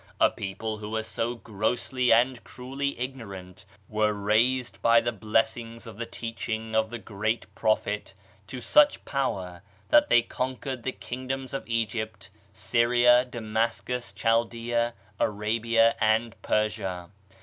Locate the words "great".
6.97-7.45